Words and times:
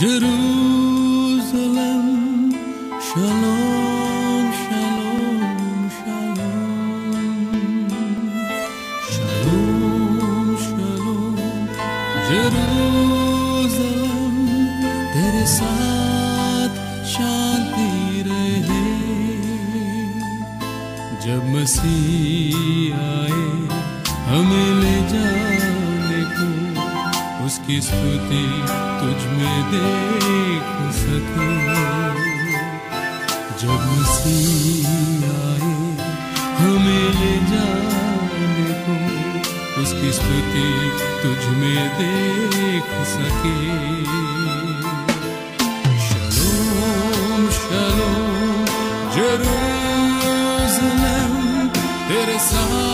Jerusalem. 0.00 2.04
Shalom, 3.08 4.44
shalom, 4.62 5.80
shalom. 5.98 7.14
Shalom, 9.14 10.48
shalom, 10.64 11.34
Jerusalem. 12.30 14.34
तेरे 15.14 15.44
साथ 15.58 16.72
शांति 17.14 17.92
रहे 18.28 18.86
जब 21.24 21.40
मसीह 21.54 22.33
उसकी 27.74 27.76
स्तुति 27.82 28.42
तुझ 28.98 29.20
में 29.28 29.60
देख 29.70 30.66
सके 30.98 31.46
जब 33.62 33.80
मसीह 33.94 34.90
आए 35.38 35.72
हमें 36.58 37.08
ले 37.16 37.32
जाने 37.50 38.68
को 38.84 38.94
उसकी 39.82 40.12
स्तुति 40.18 40.68
तुझ 41.22 41.42
में 41.56 41.82
देख 41.98 42.94
सके 43.14 43.56
शलोम 46.06 47.50
शलोम 47.58 48.64
जेरूसलम 49.18 50.56
तेरे 52.08 52.38
साथ 52.48 52.93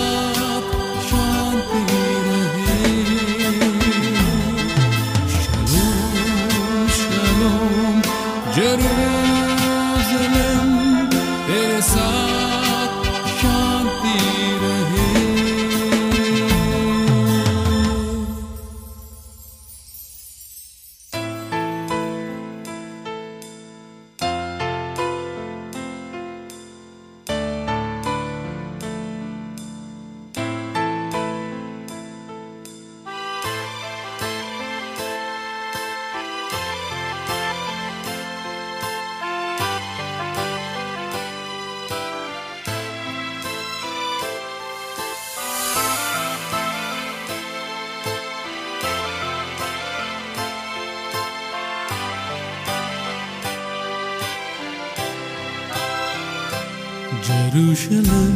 जेरूशलम 57.27 58.35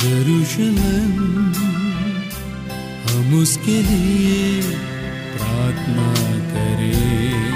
जेरूशलम 0.00 1.12
हम 3.08 3.38
उसके 3.42 3.76
लिए 3.82 4.60
प्रार्थना 5.36 6.10
करें। 6.52 7.46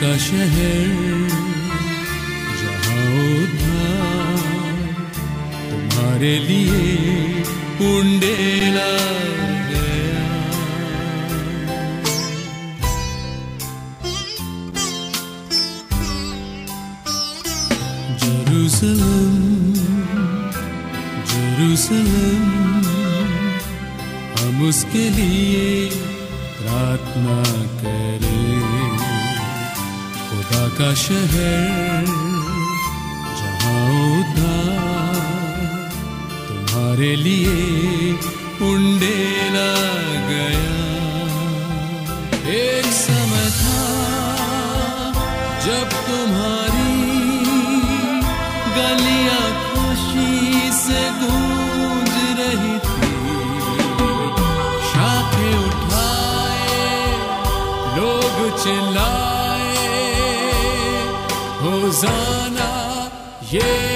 का 0.00 0.16
शहर 0.24 0.90
जहाँ 2.58 3.46
तुम्हारे 5.68 6.38
लिए 6.38 7.42
कुंडेला 7.78 8.90
जेरूसलम 21.88 22.44
हम 24.38 24.68
उसके 24.68 25.04
लिए 25.10 25.90
प्रार्थना 26.58 27.36
करें। 27.80 28.98
खुदा 30.28 30.64
का 30.78 30.90
शहर 30.94 32.04
जहाँ 33.38 33.88
तुम्हारे 36.48 37.14
लिए 37.16 38.12
उंडेला 38.68 39.72
गया। 40.28 40.76
एक 42.58 42.86
समय 43.00 43.50
था 43.60 43.82
जब 45.66 45.88
तुम्हारी 46.08 46.57
Yeah. 63.50 63.87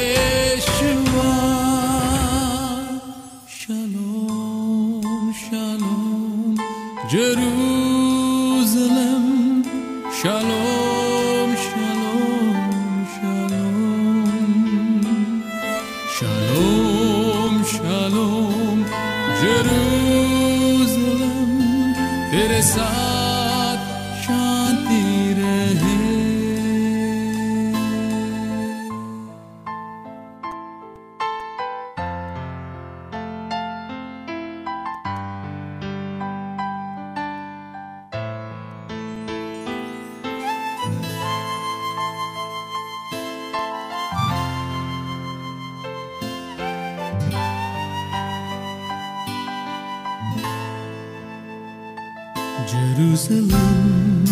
जेरूसलम 53.03 54.25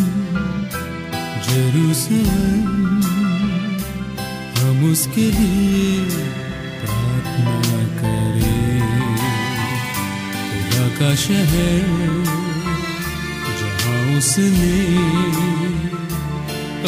जेरूसलम 1.47 2.69
हम 4.59 4.85
उसके 4.91 5.27
लिए 5.31 6.05
प्रार्थना 6.83 7.81
करें। 8.01 8.61
का 11.01 11.15
शहर, 11.17 12.25
जहाँ 13.61 14.01
उसने 14.19 14.81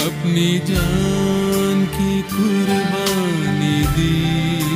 अपनी 0.04 0.48
जान 0.70 1.84
की 1.94 2.12
कुर्बानी 2.32 3.78
दी। 3.94 4.71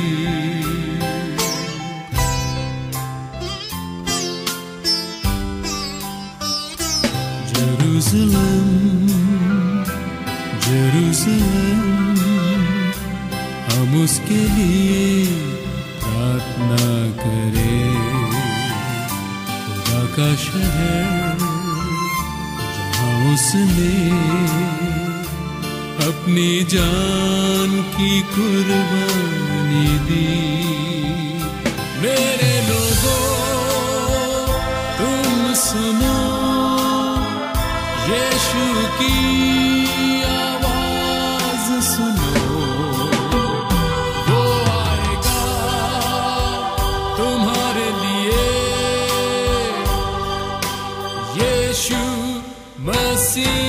जेरूसलम 8.06 8.66
जेरूसलम 10.64 12.18
हम 13.70 13.94
उसके 14.02 14.38
लिए 14.56 15.24
प्रार्थना 16.02 16.86
करें 17.22 17.96
खुदा 19.64 20.02
का 20.14 20.28
शहर 20.44 21.42
जहाँ 22.76 23.32
उसने 23.32 23.96
अपनी 26.06 26.50
जान 26.74 27.80
की 27.96 28.12
कुर्बानी 28.34 29.88
दी 30.08 30.28
मेरे 32.04 32.52
लोगों 32.70 33.20
तुम 35.00 35.54
सुनो 35.66 36.25
यीशु 38.09 38.65
की 38.99 39.15
आवाज़ 40.23 41.69
सुनो। 41.83 42.61
वो 44.27 44.41
आएगा 44.79 45.43
तुम्हारे 47.17 47.87
लिए। 48.03 48.43
यीशु 51.39 52.01
मसीहा। 52.79 53.66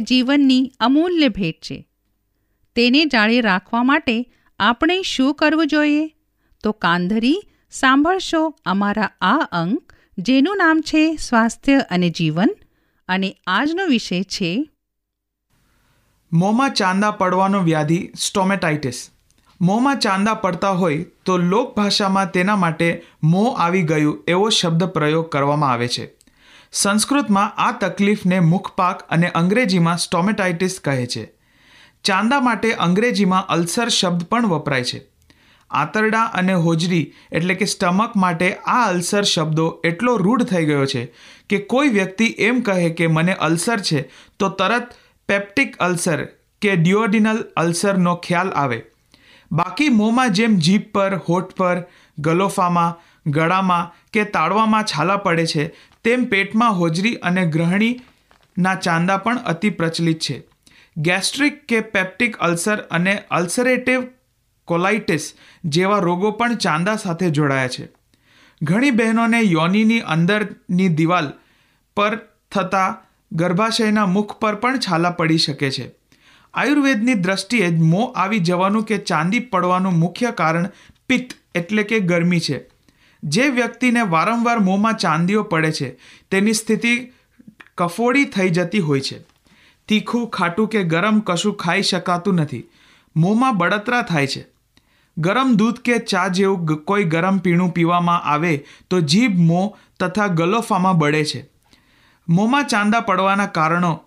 જીવનની 0.00 0.72
અમૂલ્ય 0.80 1.28
ભેટ 1.28 1.60
છે. 1.62 1.88
તેને 2.76 3.04
જાળે 3.04 3.40
રાખવા 3.40 3.82
માટે 3.82 4.26
આપણે 4.58 5.02
શું 5.02 5.34
કરવું 5.34 5.66
જોઈએ? 5.66 6.14
તો 6.64 6.72
કાંધરી 6.72 7.42
સાંભળશો 7.70 8.54
અમારા 8.64 9.10
આ 9.20 9.48
અંક, 9.52 9.92
જેનું 10.18 10.56
નામ 10.56 10.80
છે 10.80 11.16
સ્વાસ્થ્ય 11.16 11.78
અને 11.78 12.10
જીવન, 12.10 12.56
અને 13.08 13.36
આજનો 13.46 13.86
વિષય 13.86 14.22
છે 14.22 14.70
મોંમાં 16.32 16.74
ચાંદા 16.74 17.10
પડવાનો 17.10 17.62
વ્યાધિ, 17.62 18.10
સ્ટોમેટાઇટિસ. 18.18 19.10
મોંમાં 19.60 19.98
ચાંદા 19.98 20.34
પડતા 20.34 20.70
હોય 20.70 21.04
તો 21.24 21.36
લોકભાષામાં 21.36 22.30
તેના 22.30 22.56
માટે 22.56 23.02
મોં 23.22 23.58
આવી 23.58 23.82
ગયું 23.82 24.24
એવો 24.28 24.48
શબ્દ 24.48 24.84
પ્રયોગ 24.84 25.30
કરવામાં 25.30 25.72
આવે 25.72 25.88
છે. 25.88 26.19
સંસ્કૃતમાં 26.72 27.54
આ 27.56 27.72
તકલીફને 27.72 28.40
મુખપાક 28.40 29.04
અને 29.10 29.28
અંગ્રેજીમાં 29.34 29.98
સ્ટોમેટાઇટિસ 29.98 30.76
કહે 30.84 31.06
છે. 31.06 31.22
ચાંદા 32.04 32.40
માટે 32.40 32.74
અંગ્રેજીમાં 32.86 33.48
અલ્સર 33.48 33.88
શબ્દ 33.88 34.28
પણ 34.30 34.46
વપરાય 34.46 34.84
છે. 34.84 35.00
આંતરડા 35.70 36.22
અને 36.34 36.54
હોજરી 36.66 37.02
એટલે 37.32 37.54
કે 37.54 37.66
સ્ટમક 37.66 38.16
માટે 38.16 38.46
આ 38.66 38.84
અલ્સર 38.84 39.22
શબ્દો 39.22 39.66
એટલો 39.84 40.16
રૂઢ 40.16 40.44
થઈ 40.44 40.64
ગયો 40.64 40.86
છે 40.86 41.04
કે 41.48 41.58
કોઈ 41.74 41.88
વ્યક્તિ 41.88 42.30
એમ 42.38 42.62
કહે 42.62 42.90
કે 42.90 43.06
મને 43.06 43.36
અલ્સર 43.40 43.78
છે, 43.80 44.00
તો 44.38 44.48
તરત 44.48 44.96
પેપ્ટિક 45.28 45.76
અલ્સર 45.76 46.24
કે 46.62 46.76
ડિયોડિનલ 46.76 47.44
અલ્સરનો 47.56 48.16
ખ્યાલ 48.16 48.50
આવે. 48.54 48.80
બાકી 49.52 49.88
મોંમાં 49.88 50.32
જેમ 50.32 50.56
જીભ 50.56 50.90
પર, 50.92 51.12
હોઠ 51.28 51.54
પર, 51.56 51.76
ગલોફામાં, 52.18 52.98
ગળામાં 53.26 53.90
કે 54.12 54.24
તાળવામાં 54.24 54.84
છાલા 54.84 55.16
પડે 55.16 55.46
છે 55.46 55.64
તેમ 56.04 56.24
પેટમાં 56.24 56.72
હોજરી 56.72 57.14
અને 57.14 57.46
ગ્રહણીના 57.46 58.74
ચાંદા 58.74 59.16
પણ 59.16 59.38
અતિ 59.38 59.70
પ્રચલિત 59.70 60.18
છે. 60.18 60.42
ગેસ્ટ્રિક 60.96 61.66
કે 61.66 61.80
પેપ્ટિક 61.80 62.36
અલ્સર 62.36 62.76
અને 62.76 63.22
અલ્સરેટિવ 63.30 64.02
કોલાઇટિસ 64.64 65.34
જેવા 65.64 65.98
રોગો 65.98 66.30
પણ 66.30 66.54
ચાંદા 66.54 66.96
સાથે 66.96 67.30
જોડાયા 67.30 67.68
છે. 67.68 67.88
ઘણી 68.62 68.90
બહેનોને 68.90 69.40
યોનિની 69.40 70.00
અંદરની 70.00 70.88
દિવાલ 70.88 71.32
પર 71.96 72.18
થતા 72.52 72.96
ગર્ભાશયના 73.32 74.06
મુખ 74.06 74.38
પર 74.38 74.54
પણ 74.54 74.78
છાલા 74.78 75.10
પડી 75.10 75.38
શકે 75.38 75.70
છે. 75.70 75.90
આયુર્વેદની 76.54 77.14
દ્રષ્ટિએ 77.14 77.70
જ 77.70 77.78
મોં 77.78 78.14
આવી 78.16 78.38
જવાનું 78.38 78.84
કે 78.84 78.98
ચાંદી 78.98 79.38
પડવાનું 79.38 79.98
મુખ્ય 79.98 80.30
કારણ 80.30 80.68
પિત્ત 81.08 81.32
એટલે 81.54 81.82
કે 81.82 82.00
ગરમી 82.00 82.40
છે. 82.40 82.79
જે 83.22 83.48
વ્યક્તિને 83.48 84.00
વારંવાર 84.00 84.58
મોંમાં 84.58 84.96
ચાંદીઓ 84.96 85.42
પડે 85.42 85.72
છે, 85.72 85.90
તેની 86.30 86.52
સ્થિતિ 86.52 87.12
કફોડી 87.78 88.24
થઈ 88.24 88.48
જતી 88.48 88.78
હોય 88.78 89.00
છે. 89.00 89.18
તીખું, 89.88 90.30
ખાટું 90.30 90.68
કે 90.68 90.82
ગરમ 90.82 91.20
કશું 91.20 91.56
ખાઈ 91.56 91.82
શકાતું 91.82 92.34
નથી. 92.34 92.64
મોંમાં 93.16 93.56
બળતરા 93.56 94.02
થાય 94.02 94.26
છે. 94.26 94.46
ગરમ 95.18 95.52
દૂધ 95.52 95.76
કે 95.76 95.98
ચા 95.98 96.28
જેવું 96.28 96.66
કોઈ 96.66 97.04
ગરમ 97.04 97.38
પીણું 97.38 97.70
પીવામાં 97.70 98.22
આવે 98.22 98.64
તો 98.90 99.00
જીભ, 99.00 99.38
મોં 99.38 99.96
તથા 100.00 100.26
ગલોફામાં 100.26 100.98
બળે 100.98 101.24
છે. 101.24 101.50
મોંમાં 102.28 102.66
ચાંદા 102.66 103.00
પડવાના 103.00 103.46
કારણો. 103.46 104.00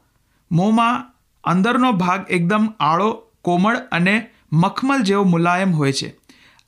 મોંમાં 0.52 1.14
અંદરનો 1.44 1.92
ભાગ 1.92 2.26
એકદમ 2.30 2.74
આળો, 2.80 3.24
કોમળ 3.42 3.78
અને 3.78 4.30
મખમલ 4.54 5.00
જેવો 5.00 5.24
મુલાયમ 5.24 5.72
હોય 5.72 5.94
છે. 5.94 6.23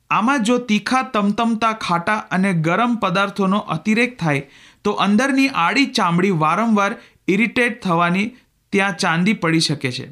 આમાં 0.10 0.44
જો 0.44 0.58
તીખા, 0.58 1.02
તમતમતા, 1.02 1.74
ખાટા 1.74 2.18
અને 2.18 2.54
ગરમ 2.54 2.96
પદાર્થોનો 2.96 3.58
અતિરેક 3.58 4.20
થાય, 4.20 4.48
તો 4.84 4.92
અંદરની 4.92 5.48
આડી 5.48 5.86
ચામડી 5.86 6.32
વારંવાર 6.32 6.96
ઇરિટેટ 7.28 7.84
થવાની 7.84 8.32
ત્યાં 8.72 8.98
ચાંદી 8.98 9.34
પડી 9.34 9.60
શકે 9.60 9.92
છે. 9.92 10.12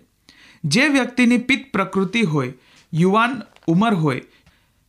જે 0.63 0.87
વ્યક્તિની 0.87 1.37
પિત્ત 1.37 1.71
પ્રકૃતિ 1.71 2.21
હોય, 2.21 2.53
યુવાન 2.93 3.41
ઉંમર 3.67 3.93
હોય, 3.93 4.21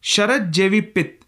શરદ 0.02 0.50
જેવી 0.50 0.80
પિત્ત, 0.80 1.24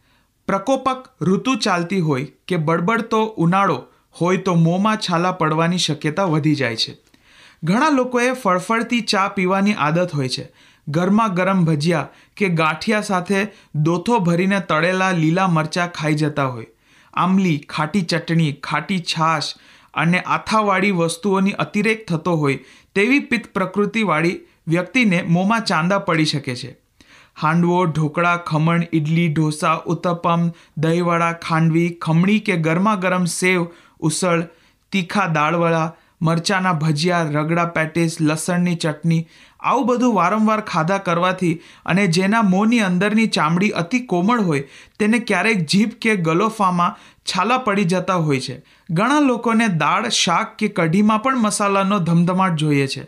પ્રકોપક 0.46 1.08
ઋતુ 1.22 1.54
ચાલતી 1.54 2.00
હોય 2.00 2.26
કે 2.48 2.56
બળબડતો 2.56 3.24
ઉનાળો 3.24 3.84
હોય 4.20 4.36
તો 4.36 4.54
મોંમાં 4.54 4.96
છાલા 4.96 5.32
પડવાની 5.32 5.78
શક્યતા 5.78 6.24
વધી 6.24 6.54
જાય 6.54 6.76
છે. 6.76 6.96
ઘણા 7.64 7.88
લોકોએ 7.88 8.32
ફળફળતી 8.32 9.00
ચા 9.00 9.28
પીવાની 9.28 9.74
આદત 9.74 10.14
હોય 10.14 10.28
છે. 10.28 10.52
ગરમા 10.88 11.28
ગરમ 11.28 11.64
ભજીયા 11.64 12.08
કે 12.36 12.48
ગાંઠિયા 12.48 13.00
સાથે 13.00 13.46
દોથો 13.74 14.18
ભરીને 14.18 14.60
તળેલા 14.60 15.10
લીલા 15.10 15.46
મરચાં 15.46 15.88
ખાઈ 15.88 16.14
જતા 16.14 16.44
હોય. 16.44 16.66
આંબલી, 17.14 17.58
ખાટી 17.58 18.02
ચટણી, 18.02 18.52
ખાટી 18.52 18.98
છાશ 18.98 19.54
અને 19.94 20.20
આથાવાળી 20.20 20.90
વસ્તુઓની 20.90 21.50
અતિરેક 21.50 22.06
થતો 22.06 22.36
હોય 22.36 22.56
તેવી 22.94 23.18
પિત્ત 23.18 23.52
પ્રકૃતિવાળી 23.54 24.40
વ્યક્તિને 24.66 25.22
મોંમાં 25.22 25.60
ચાંદા 25.60 25.98
પડી 25.98 26.24
શકે 26.24 26.56
છે. 26.56 26.76
હાંડવો, 27.36 27.84
ઢોકળા, 27.84 28.36
ખમણ 28.36 28.82
ઇડલી 28.92 29.28
ઢોસા, 29.28 29.74
ઉત્તપમ, 29.86 30.48
દહીંવડા, 30.76 31.32
ખાંડવી, 31.32 31.88
ખમણી 31.88 32.38
કે 32.38 32.56
ગરમા 32.56 32.94
ગરમ 32.94 33.24
સેવ, 33.24 33.66
ઉસળ, 34.00 34.42
તીખા 34.92 35.26
દાળવડા, 35.26 35.94
મરચાના 36.22 36.72
ભજીયા, 36.72 37.22
રગડા 37.22 37.64
પેટીસ, 37.64 38.16
લસણની 38.20 38.74
ચટણી 38.74 39.28
આવું 39.66 39.86
બધું 39.86 40.14
વારંવાર 40.14 40.60
ખાધા 40.60 40.98
કરવાથી 40.98 41.52
અને 41.86 42.06
જેના 42.06 42.42
મોંની 42.42 42.80
અંદરની 42.80 43.26
ચામડી 43.26 43.70
અતિ 43.70 44.00
કોમળ 44.00 44.40
હોય, 44.40 44.68
તેને 44.98 45.18
ક્યારેક 45.18 45.66
જીભ 45.66 45.92
કે 46.02 46.16
ગલોફામાં 46.16 46.96
છાલા 47.26 47.58
પડી 47.58 47.84
જતા 47.84 48.14
હોય 48.14 48.40
છે. 48.40 48.62
ઘણા 48.90 49.20
લોકોને 49.20 49.68
દાળ, 49.68 50.08
શાક 50.08 50.56
કે 50.56 50.68
કઢીમાં 50.68 51.22
પણ 51.22 51.38
મસાલાનો 51.38 51.98
ધમધમાટ 51.98 52.56
જોઈએ 52.56 52.86
છે. 52.86 53.06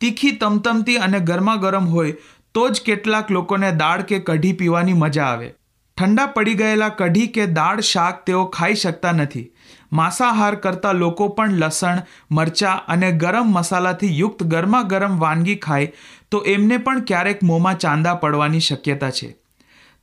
તીખી, 0.00 0.30
તમતમતી 0.30 0.96
અને 0.96 1.20
ગરમા 1.20 1.56
ગરમ 1.56 1.86
હોય, 1.86 2.16
તો 2.54 2.68
જ 2.68 2.82
કેટલાક 2.82 3.30
લોકોને 3.30 3.70
દાળ 3.72 4.02
કે 4.02 4.18
કઢી 4.18 4.52
પીવાની 4.52 4.92
મજા 4.92 5.24
આવે. 5.24 5.54
ઠંડા 5.96 6.26
પડી 6.26 6.54
ગયેલા 6.54 6.88
કઢી 6.88 7.26
કે 7.26 7.46
દાળ, 7.46 7.80
શાક 7.80 8.26
તેઓ 8.26 8.44
ખાઈ 8.44 8.74
શકતા 8.74 9.12
નથી. 9.12 9.53
માંસાહાર 9.94 10.54
કરતા 10.54 10.92
લોકો 10.92 11.28
પણ 11.28 11.52
લસણ, 11.52 11.98
મરચાં 12.30 12.86
અને 12.86 13.12
ગરમ 13.12 13.46
મસાલાથી 13.46 14.18
યુક્ત 14.18 14.42
ગરમા 14.42 14.82
ગરમ 14.82 15.18
વાનગી 15.18 15.56
ખાય, 15.56 15.92
તો 16.30 16.38
એમને 16.38 16.76
પણ 16.76 17.00
ક્યારેક 17.00 17.42
મોંમાં 17.42 17.78
ચાંદા 17.78 18.14
પડવાની 18.14 18.60
શક્યતા 18.60 19.10
છે. 19.10 19.36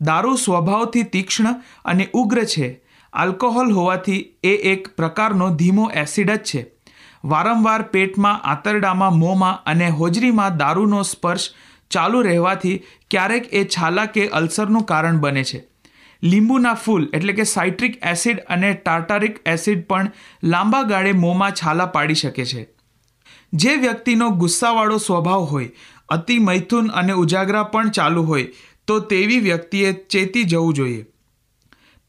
દારૂ 0.01 0.36
સ્વભાવથી 0.36 1.03
તીક્ષ્ણ 1.03 1.62
અને 1.86 2.07
ઉગ્ર 2.13 2.43
છે. 2.43 2.81
આલ્કોહોલ 3.13 3.71
હોવાથી 3.71 4.33
એ 4.43 4.53
એક 4.53 4.88
પ્રકારનો 4.95 5.50
ધીમો 5.50 5.91
એસિડ 5.95 6.31
જ 6.31 6.38
છે. 6.38 6.71
વારંવાર 7.24 7.81
પેટમાં, 7.81 8.41
આંતરડામાં, 8.41 9.13
મોંમાં 9.13 9.63
અને 9.65 9.89
હોજરીમાં 9.89 10.57
દારૂનો 10.57 11.03
સ્પર્શ 11.03 11.50
ચાલુ 11.89 12.21
રહેવાથી 12.21 12.83
ક્યારેક 13.12 13.53
એ 13.53 13.63
છાલા 13.65 14.05
કે 14.05 14.27
અલ્સરનું 14.27 14.83
કારણ 14.83 15.17
બને 15.17 15.43
છે. 15.43 15.71
લીંબુના 16.24 16.74
ફૂલ, 16.74 17.10
એટલે 17.13 17.34
કે 17.34 17.44
સાઇટ્રિક 17.44 18.00
એસિડ 18.04 18.40
અને 18.40 18.74
ટાર્ટારિક 18.74 19.40
એસિડ 19.46 19.86
પણ 19.88 20.12
લાંબા 20.44 20.84
ગાળે 20.84 21.12
મોંમાં 21.12 21.51
છાલા 21.51 21.86
પાડી 21.86 22.13
શકે 22.13 22.46
છે. 22.46 22.68
જે 23.54 23.75
વ્યક્તિનો 23.75 24.30
ગુસ્સાવાળો 24.30 24.98
સ્વભાવ 24.98 25.42
હોય, 25.42 25.68
અતિ 26.10 26.40
મૈથુન 26.40 26.88
અને 26.88 27.13
ઉજાગરા 27.13 27.63
પણ 27.63 27.90
ચાલુ 27.90 28.24
હોય, 28.24 28.44
તો 28.88 29.00
તેવી 29.00 29.40
વ્યક્તિએ 29.40 29.94
ચેતી 29.94 30.44
જવું 30.44 30.74
જોઈએ. 30.74 31.06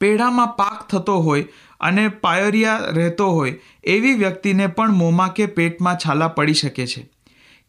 પેઢામાં 0.00 0.57
પાક 0.57 0.88
થતો 0.88 1.19
હોય 1.19 1.45
અને 1.81 2.09
પાયરિયા 2.09 2.76
રહેતો 2.76 3.31
હોય, 3.31 3.59
એવી 3.85 4.14
વ્યક્તિને 4.14 4.66
પણ 4.66 4.92
મોંમાં 4.92 5.33
કે 5.33 5.47
પેટમાં 5.47 5.97
છાલા 5.97 6.28
પડી 6.28 6.54
શકે 6.54 6.87
છે. 6.87 7.12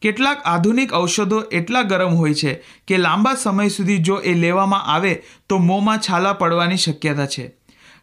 કેટલાક 0.04 0.42
આધુનિક 0.46 0.94
ઔષધો 0.94 1.40
એટલા 1.42 1.82
ગરમ 1.82 2.16
હોય 2.16 2.34
છે 2.34 2.54
કે 2.88 2.98
લાંબા 2.98 3.34
સમય 3.36 3.68
સુધી 3.70 3.98
જો 3.98 4.16
એ 4.16 4.34
લેવામાં 4.34 4.84
આવે 4.86 5.24
તો 5.50 5.58
મોંમાં 5.58 5.98
છાલા 5.98 6.34
પડવાની 6.34 6.78
શક્યતા 6.78 7.26
છે. 7.26 7.52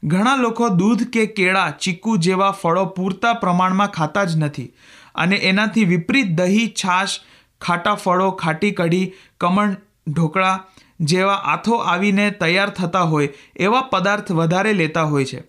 ઘણા 0.04 0.36
લોકો 0.36 0.68
દૂધ 0.68 1.02
કે 1.04 1.26
કેળા, 1.26 1.70
ચીકુ 1.70 2.16
જેવા 2.16 2.50
ફળો 2.50 2.84
પૂરતા 2.84 3.32
પ્રમાણમાં 3.32 3.86
ખાતા 3.86 4.24
જ 4.24 4.36
નથી 4.36 4.72
અને 5.14 5.36
એનાથી 5.36 5.84
વિપરીત 5.84 6.26
દહીં, 6.26 6.68
છાશ, 6.68 7.20
ખાટા 7.60 7.94
ફળો, 7.94 8.30
ખાટી 8.30 8.70
કઢી 8.70 9.12
કમણ 9.40 9.76
ઢોકળા 10.08 10.64
જેવા 11.00 11.34
આથો 11.34 11.74
આવીને 11.74 12.30
તૈયાર 12.30 12.70
થતા 12.70 13.00
હોય 13.00 13.28
એવા 13.56 13.80
પદાર્થ 13.80 14.32
વધારે 14.32 14.72
લેતા 14.72 15.02
હોય 15.02 15.24
છે. 15.24 15.42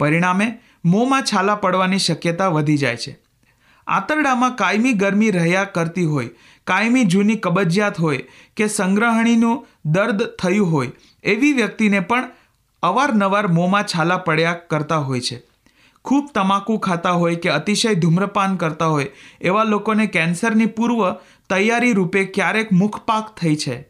પરિણામે 0.00 0.58
મોંમાં 0.84 1.22
છાલા 1.22 1.54
પડવાની 1.54 1.98
શક્યતા 1.98 2.48
વધી 2.48 2.78
જાય 2.78 2.96
છે. 2.96 3.21
આંતરડામાં 3.86 4.56
કાયમી 4.56 4.92
ગરમી 4.92 5.30
રહ્યા 5.30 5.64
કરતી 5.64 6.04
હોય, 6.04 6.30
કાયમી 6.64 7.04
જૂની 7.04 7.36
કબજિયાત 7.36 8.00
હોય 8.00 8.18
કે 8.56 8.68
સંગ્રહણીનું 8.68 9.66
દર્દ 9.84 10.22
થયું 10.22 10.72
હોય, 10.72 10.90
એવી 11.24 11.52
વ્યક્તિને 11.52 12.00
પણ 12.00 12.30
અવારનવાર 12.82 13.48
મોંમાં 13.48 13.82
છાલા 13.82 14.16
પડ્યા 14.16 14.52
કરતા 14.52 14.96
હોય 14.96 15.20
છે. 15.20 15.42
ખૂબ 16.04 16.28
તમાકુ 16.34 16.78
ખાતા 16.78 17.10
હોય 17.10 17.34
કે 17.34 17.48
અતિશય 17.48 17.94
ધૂમ્રપાન 17.94 18.56
કરતા 18.56 18.86
હોય, 18.86 19.06
એવા 19.40 19.64
લોકોને 19.64 20.06
કેન્સરની 20.06 20.66
પૂર્વ 20.66 21.12
તૈયારી 21.50 21.92
રૂપે 21.92 22.24
ક્યારેક 22.24 22.72
મુખપાક 22.72 23.36
થઈ 23.36 23.56
છે. 23.56 23.84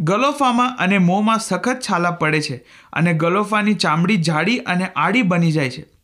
ગલોફામાં 0.00 0.76
અને 0.78 0.98
મોંમાં 0.98 1.38
સખત 1.38 1.80
છાલા 1.90 2.10
પડે 2.10 2.40
છે 2.40 2.56
અને 2.92 3.14
ગલોફાની 3.14 3.74
ચામડી 3.74 4.16
જાડી 4.16 4.58
અને 4.58 4.86
આડી 4.86 5.22
બની 5.22 5.52
જાય 5.52 5.70
છે. 5.70 5.95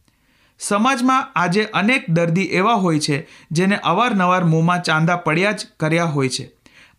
સમાજમાં 0.62 1.28
આજે 1.34 1.62
અનેક 1.64 2.04
દર્દી 2.08 2.42
એવા 2.42 2.74
હોય 2.74 2.98
છે 2.98 3.16
જેને 3.50 3.76
અવારનવાર 3.76 4.44
મોંમાં 4.44 4.82
ચાંદા 4.82 5.16
પડ્યા 5.16 5.52
જ 5.52 5.66
કર્યા 5.80 6.04
હોય 6.04 6.28
છે. 6.28 6.50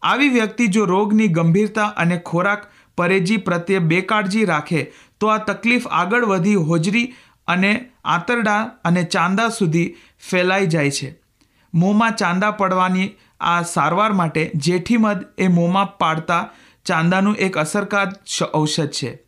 આવી 0.02 0.28
વ્યક્તિ 0.30 0.68
જો 0.68 0.86
રોગની 0.86 1.28
ગંભીરતા 1.28 1.86
અને 1.86 2.18
ખોરાક 2.18 2.68
પરેજી 2.98 3.38
પ્રત્યે 3.38 3.80
બેકાળજી 3.80 4.46
રાખે, 4.46 4.92
તો 5.20 5.28
આ 5.28 5.38
તકલીફ 5.38 5.88
આગળ 5.92 6.26
વધી 6.26 6.56
હોજરી 6.56 7.14
અને 7.48 7.90
આંતરડા 8.06 8.62
અને 8.84 9.04
ચાંદા 9.04 9.50
સુધી 9.50 9.96
ફેલાઈ 10.30 10.68
જાય 10.68 10.92
છે. 10.92 11.16
મોંમાં 11.74 12.16
ચાંદા 12.16 12.52
પડવાની 12.52 13.10
આ 13.40 13.62
સારવાર 13.62 14.12
માટે 14.14 14.52
જેઠીમધ 14.56 15.26
એ 15.38 15.48
મોંમાં 15.48 15.98
પાડતા 15.98 16.50
ચાંદાનું 16.86 17.36
એક 17.36 17.58
અસરકાર 17.58 18.08
ઔષધ 18.54 18.88
છે. 18.88 19.23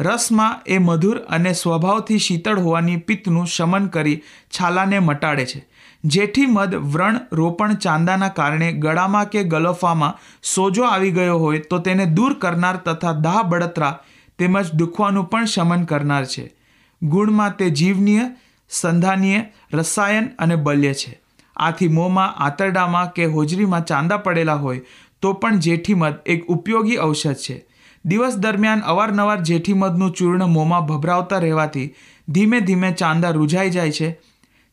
રસમાં 0.00 0.60
એ 0.66 0.78
મધુર 0.78 1.18
અને 1.18 1.52
સ્વભાવથી 1.52 2.18
શીતળ 2.18 2.58
હોવાની 2.58 2.96
પિત્તનું 2.96 3.46
શમન 3.46 3.86
કરી 3.86 4.22
છાલાને 4.46 4.98
મટાડે 4.98 5.46
છે. 5.46 5.68
જેઠી 6.04 6.46
મધ 6.46 6.74
વ્રણ 6.74 7.20
રોપણ 7.32 7.74
ચાંદાના 7.74 8.28
કારણે 8.28 8.72
ગળામાં 8.72 9.28
કે 9.28 9.44
ગલોફામાં 9.44 10.18
સોજો 10.42 10.84
આવી 10.84 11.10
ગયો 11.10 11.38
હોય 11.38 11.58
તો 11.58 11.78
તેને 11.78 12.06
દૂર 12.06 12.32
કરનાર 12.32 12.76
તથા 12.76 13.12
દાહ 13.12 13.42
બળતરા 13.42 13.98
તેમજ 14.38 14.72
દુખવાનું 14.72 15.24
પણ 15.24 15.44
શમન 15.44 15.84
કરનાર 15.84 16.24
છે. 16.24 16.54
ગુણમાં 17.02 17.56
તે 17.56 17.70
જીવનીય, 17.70 18.30
સંધાનીય 18.70 19.44
રસાયન 19.72 20.30
અને 20.38 20.56
બલ્ય 20.56 20.94
છે. 20.94 21.20
આથી 21.56 21.88
મોંમાં, 21.88 22.34
આંતરડામાં 22.34 23.12
કે 23.12 23.24
હોજરીમાં 23.24 23.84
ચાંદા 23.84 24.16
પડેલા 24.16 24.54
હોય 24.54 24.80
તો 25.22 25.32
પણ 25.32 25.58
જેઠીમધ 25.58 26.14
એક 26.26 26.46
ઉપયોગી 26.46 26.98
ઔષધ 26.98 27.34
છે. 27.34 27.67
દિવસ 28.04 28.36
દરમિયાન 28.36 28.80
અવારનવાર 28.80 29.40
જેઠીમધનું 29.40 30.10
ચૂર્ણ 30.10 30.46
મોંમાં 30.46 30.86
ભભરાવતા 30.86 31.38
રહેવાથી 31.38 31.94
ધીમે 32.28 32.60
ધીમે 32.60 32.92
ચાંદા 32.92 33.30
રૂઝાઈ 33.30 33.70
જાય 33.70 33.90
છે. 33.90 34.20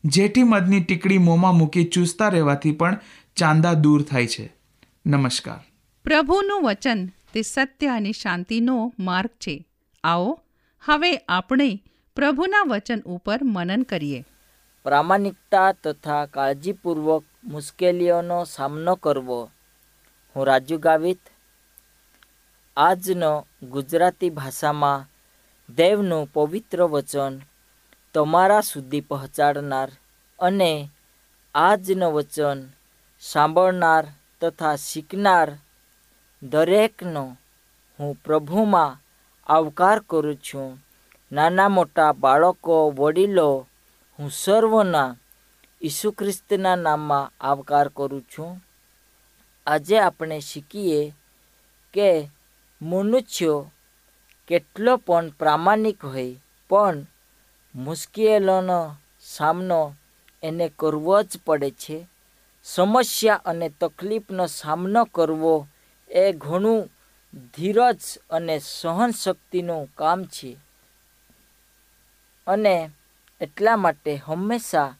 જેઠીમધની 0.04 0.80
ટીકડી 0.80 1.18
મોંમાં 1.18 1.54
મૂકી 1.54 1.84
ચૂસતા 1.84 2.28
રહેવાથી 2.28 2.72
પણ 2.72 2.98
ચાંદા 3.36 3.74
દૂર 3.74 4.02
થાય 4.02 4.26
છે. 4.26 4.54
નમસ્કાર. 5.06 5.66
પ્રભુનું 6.04 6.62
વચન 6.62 7.06
તે 7.32 7.42
સત્ય 7.42 7.86
અને 7.86 8.12
શાંતિનો 8.12 8.92
માર્ગ 8.98 9.28
છે. 9.28 9.66
આવો 10.04 10.40
હવે 10.84 11.16
આપણે 11.16 11.82
પ્રભુના 12.16 12.62
વચન 12.68 13.00
ઉપર 13.00 13.38
મનન 13.42 13.82
કરીએ. 13.82 14.24
પ્રામાણિકતા 14.84 15.72
તથા 15.72 16.26
કાળજીપૂર્વક 16.26 17.24
મુશ્કેલીઓનો 17.44 18.44
સામનો 18.44 18.94
કરવો. 18.94 19.50
હું 20.36 20.46
રાજુ 20.46 20.78
ગાવિત 20.78 21.18
આજનો 22.76 23.46
ગુજરાતી 23.62 24.30
ભાષામાં 24.30 25.08
દેવનું 25.74 26.32
પવિત્ર 26.32 26.82
વચન 26.82 27.40
તમારા 28.14 28.60
સુધી 28.60 29.00
પહોંચાડનાર 29.00 29.92
અને 30.38 30.90
આજનું 31.54 32.12
વચન 32.12 32.68
સાંભળનાર 33.20 34.06
તથા 34.40 34.76
શીખનાર 34.76 35.58
દરેકનો 36.42 37.36
હું 38.00 38.16
પ્રભુમાં 38.24 39.00
આવકાર 39.52 40.00
કરું 40.00 40.36
છું. 40.36 40.78
નાના 41.32 41.68
મોટા 41.68 42.12
બાળકો, 42.12 42.90
વડીલો, 42.90 43.66
હું 44.18 44.30
સર્વના 44.30 45.16
ઈસુ 45.82 46.10
ખ્રિસ્તના 46.10 46.76
નામમાં 46.76 47.32
આવકાર 47.40 47.88
કરું 47.88 48.22
છું. 48.22 48.64
આજે 49.66 49.98
આપણે 49.98 50.40
શીખીએ 50.40 51.14
કે 51.92 52.30
મનુષ્યો 52.82 53.72
કેટલો 54.48 54.96
પણ 54.96 55.30
પ્રામાણિક 55.30 56.04
હોય, 56.04 56.34
પણ 56.68 57.06
મુશ્કેલીઓનો 57.74 58.96
સામનો 59.20 59.94
એને 60.42 60.72
કરવો 60.78 61.22
જ 61.22 61.38
પડે 61.44 61.70
છે. 61.70 62.06
સમસ્યા 62.64 63.34
અને 63.44 63.68
તકલીફનો 63.68 64.46
સામનો 64.46 65.04
કરવો 65.04 65.66
એ 66.10 66.32
ઘણું 66.32 66.90
ધીરજ 67.56 67.98
અને 68.30 68.58
સહનશક્તિનું 68.58 69.94
કામ 69.94 70.24
છે. 70.24 70.56
અને 72.46 72.90
એટલા 73.40 73.76
માટે 73.76 74.16
હંમેશા 74.16 74.94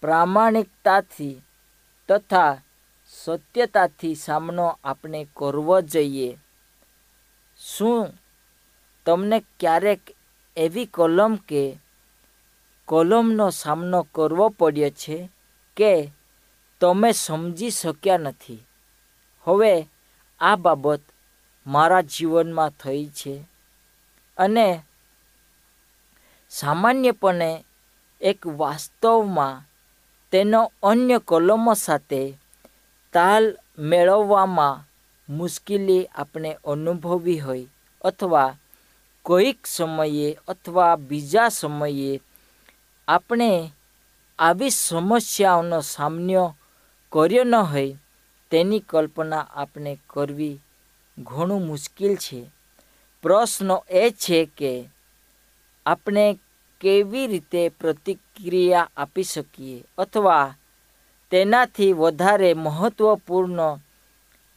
પ્રામાણિકતાથી 0.00 1.42
તથા 2.08 2.56
સત્યતાથી 3.08 4.14
સામનો 4.14 4.78
આપણે 4.84 5.26
કરવો 5.36 5.80
જોઈએ. 5.80 6.38
શું 7.66 8.18
તમને 9.06 9.44
ક્યારેક 9.60 10.00
એવી 10.56 10.86
કલમ 10.86 11.36
કે 11.36 11.78
કલમનો 12.88 13.50
સામનો 13.50 14.02
કરવો 14.02 14.48
પડ્યો 14.48 14.90
છે 14.90 15.28
કે 15.76 16.12
તમે 16.80 17.12
સમજી 17.12 17.70
શક્યા 17.70 18.16
નથી? 18.16 18.66
હવે 19.46 19.88
આ 20.40 20.56
બાબત 20.56 21.00
મારા 21.66 22.02
જીવનમાં 22.02 22.70
થઈ 22.70 23.06
છે 23.06 23.44
અને 24.38 24.84
સામાન્યપણે 26.50 27.64
એક 28.20 28.46
વાસ્તવમાં 28.46 29.62
તેનો 30.30 30.72
અન્ય 30.82 31.18
કલમો 31.18 31.74
સાથે 31.74 32.38
તાલ 33.12 33.58
મેળવવામાં 33.78 34.91
મુશ્કેલી 35.38 36.10
આપણે 36.14 36.50
અનુભવી 36.64 37.38
હોય 37.38 37.72
અથવા 38.04 38.50
કોઈક 39.26 39.60
સમયે 39.66 40.28
અથવા 40.48 40.96
બીજા 41.06 41.50
સમયે 41.50 42.12
આપણે 43.08 43.50
આવી 44.38 44.70
સમસ્યાઓનો 44.70 45.78
સામનો 45.84 46.44
કર્યો 47.12 47.44
ન 47.44 47.54
હોય 47.62 47.98
તેની 48.50 48.80
કલ્પના 48.80 49.50
આપણે 49.52 49.92
કરવી 50.06 50.62
ઘણું 51.18 51.66
મુશ્કેલ 51.66 52.14
છે. 52.16 52.40
પ્રશ્ન 53.24 53.70
એ 53.94 54.04
છે 54.12 54.38
કે 54.58 54.72
આપણે 55.86 56.24
કેવી 56.80 57.26
રીતે 57.26 57.62
પ્રતિક્રિયા 57.80 58.90
આપી 58.96 59.22
શકીએ 59.24 59.78
અથવા 59.98 60.54
તેનાથી 61.32 61.92
વધારે 61.92 62.50
મહત્ત્વપૂર્ણ 62.54 63.60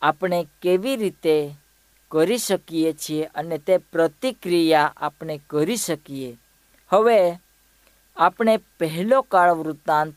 આપણે 0.05 0.47
કેવી 0.62 0.95
રીતે 0.95 1.55
કરી 2.12 2.38
શકીએ 2.38 2.93
છીએ 2.93 3.25
અને 3.25 3.57
તે 3.57 3.77
પ્રતિક્રિયા 3.77 4.93
આપણે 4.97 5.41
કરી 5.50 5.77
શકીએ. 5.77 6.38
હવે, 6.89 7.33
આપણે 8.17 8.57
પહેલો 8.57 9.21
કાળ 9.21 9.51
વૃત્તાંત, 9.51 10.13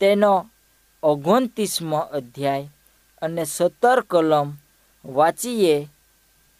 તેનો 0.00 0.50
ઓગણત્રીસમો 1.02 1.96
અધ્યાય 1.96 2.68
અને 3.22 3.44
સત્તર 3.44 4.00
કલમ 4.00 4.52
વાંચીએ 5.04 5.86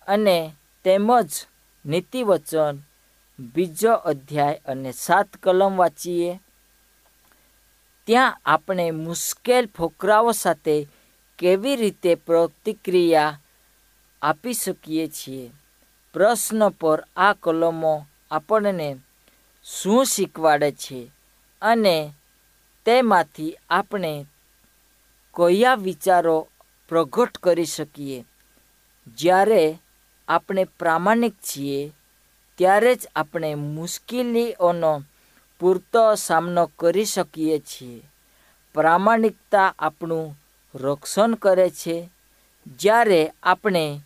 અને 0.07 0.53
તેમજ 0.85 1.31
નીતિવચન 1.87 2.79
બીજો 3.39 3.93
અધ્યાય 3.93 4.61
અને 4.67 4.93
સાત 4.93 5.29
કલમ 5.43 5.77
વાંચીએ. 5.77 6.41
ત્યાં 8.07 8.41
આપણે 8.45 8.91
મુશ્કેલ 8.91 9.67
ફોકરાઓ 9.67 10.33
સાથે 10.33 10.87
કેવી 11.41 11.77
રીતે 11.77 12.15
પ્રતિક્રિયા 12.15 13.41
આપી 14.23 14.55
શકીએ 14.55 15.09
છીએ? 15.09 15.51
પ્રશ્ન 16.13 16.69
પર 16.69 17.05
આ 17.17 17.33
કલમો 17.33 18.07
આપણને 18.31 18.97
શું 19.65 20.07
શીખવાડે 20.07 20.73
છે 20.73 21.11
અને 21.63 22.13
તેમાંથી 22.85 23.57
આપણે 23.71 24.27
કયા 25.35 25.75
વિચારો 25.75 26.49
પ્રગટ 26.89 27.39
કરી 27.39 27.65
શકીએ? 27.65 28.25
જ્યારે 29.19 29.79
આપણે 30.29 30.65
પ્રામાણિક 30.65 31.35
છીએ, 31.35 31.93
ત્યારે 32.59 32.95
જ 32.95 33.09
આપણે 33.17 33.55
મુશ્કેલીઓનો 33.55 35.03
પૂરતો 35.61 36.15
સામનો 36.15 36.71
કરી 36.79 37.05
શકીએ 37.05 37.59
છીએ. 37.59 38.03
પ્રામાણિકતા 38.75 39.75
આપણું 39.79 40.37
રક્ષણ 40.75 41.35
કરે 41.35 41.71
છે, 41.71 42.11
જ્યારે 42.79 43.33
આપણે 43.43 44.01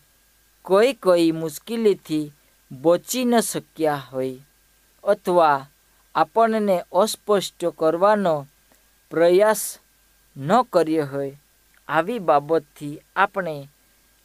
કોઈ 0.62 0.92
કોઈ 0.94 1.32
મુશ્કેલીથી 1.32 2.32
બચી 2.70 3.24
ન 3.24 3.40
શક્યા 3.40 4.06
હોય 4.12 4.44
અથવા 5.04 5.66
આપણને 6.14 6.76
અસ્પષ્ટ 6.92 7.60
કરવાનો 7.76 8.46
પ્રયાસ 9.10 9.80
ન 10.36 10.50
કર્યો 10.72 11.06
હોય, 11.06 11.40
આવી 11.88 12.18
બાબતથી 12.18 13.02
આપણે 13.16 13.68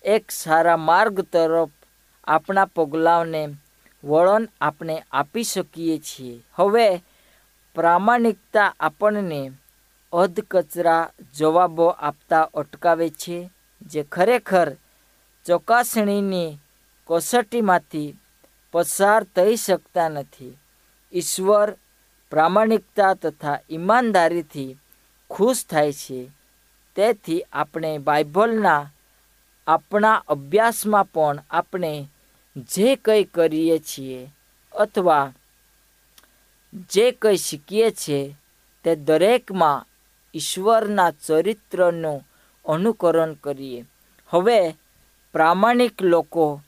એક 0.04 0.32
સારા 0.32 0.78
માર્ગ 0.78 1.22
તરફ 1.22 1.72
આપણા 2.28 2.66
પગલાંને 2.66 3.44
વળન 4.04 4.46
આપણે 4.62 4.96
આપી 5.12 5.44
શકીએ 5.44 5.98
છીએ. 6.00 6.42
હવે 6.56 7.02
પ્રામાણિકતા 7.76 8.74
આપણને 8.80 9.52
અધકચરા 10.14 11.12
જવાબો 11.38 11.88
આપતા 11.88 12.50
અટકાવે 12.54 13.10
છે, 13.10 13.50
જે 13.82 14.04
ખરેખર 14.04 14.76
ચકાસણીની 15.46 16.58
કસોટીમાંથી 17.08 18.18
પસાર 18.72 19.24
થઈ 19.24 19.56
શકતા 19.56 20.10
નથી. 20.10 20.58
ઈશ્વર 21.14 21.78
પ્રામાણિકતા 22.30 23.14
તથા 23.14 23.60
ઈમાનદારીથી 23.70 24.78
ખુશ 25.30 25.66
થાય 25.66 25.94
છે. 25.94 26.32
તેથી 26.96 27.42
આપણે 27.42 27.98
બાઇબલના 27.98 28.92
આપણા 29.68 30.24
અભ્યાસમાં 30.28 31.06
પણ 31.06 31.44
આપણે 31.50 32.10
જે 32.56 32.96
કંઈ 32.96 33.24
કરીએ 33.24 33.80
છીએ 33.80 34.32
અથવા 34.74 35.34
જે 36.90 37.12
કંઈ 37.12 37.38
શીખીએ 37.38 37.92
છીએ 37.92 38.36
તે 38.84 38.96
દરેકમાં 38.96 39.89
ઈશ્વરના 40.34 41.12
ચરિત્રનું 41.26 42.26
અનુકરણ 42.66 43.34
કરીએ. 43.34 43.86
હવે 44.32 44.76
પ્રામાણિક 45.34 46.02
લોકો 46.02 46.62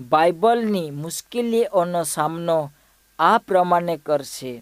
બાઇબલની 0.00 0.90
મુશ્કેલીઓનો 0.90 2.02
સામનો 2.04 2.58
આ 3.18 3.38
પ્રમાણે 3.38 3.96
કરશે. 3.96 4.52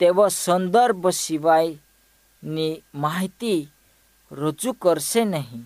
તેવો 0.00 0.28
સંદર્ભ 0.28 1.10
સિવાયની 1.10 2.82
માહિતી 2.94 3.70
રજૂ 4.32 4.72
કરશે 4.72 5.24
નહીં, 5.24 5.64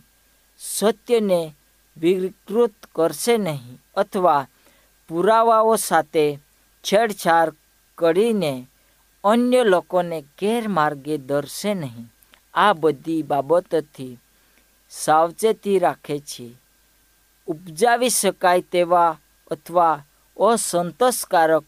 સત્યને 0.60 1.40
વિકૃત 1.96 2.76
કરશે 2.94 3.36
નહીં 3.38 3.80
અથવા 3.96 4.48
પુરાવાઓ 5.08 5.76
સાથે 5.76 6.26
છેડછાડ 6.84 7.54
કરીને 7.98 8.52
અન્ય 9.24 9.62
લોકોને 9.64 10.18
ગેરમાર્ગે 10.38 11.16
દર્શે 11.18 11.74
નહીં. 11.74 12.08
આ 12.54 12.72
બધી 12.72 13.22
બાબતોથી 13.22 14.18
સાવચેતી 14.90 15.78
રાખે 15.78 16.18
છે. 16.18 16.54
ઉપજાવી 17.46 18.08
શકાય 18.08 18.60
તેવા 18.60 19.18
અથવા 19.50 20.04
અસંતોષકારક 20.36 21.64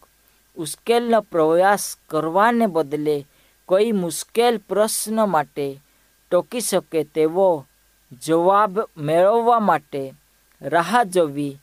ઉશ્કેલનો 0.56 1.20
પ્રયાસ 1.20 1.96
કરવાને 2.08 2.66
બદલે 2.66 3.26
કોઈ 3.66 3.92
મુશ્કેલ 3.92 4.58
પ્રશ્ન 4.58 5.28
માટે 5.28 5.80
ટોકી 6.30 6.60
શકે 6.60 7.04
તેવો 7.04 7.66
જવાબ 8.26 8.80
મેળવવા 8.96 9.58
માટે 9.58 10.14
રાહ 10.62 11.04
જોવી 11.04 11.60